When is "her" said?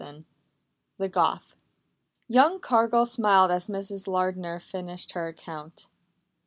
5.11-5.27